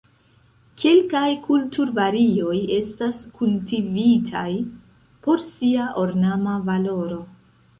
Kelkaj 0.83 1.27
kulturvarioj 1.43 2.55
estas 2.77 3.19
kultivitaj 3.41 4.49
por 5.27 5.45
sia 5.51 5.87
ornama 6.07 6.57
valoro. 6.73 7.25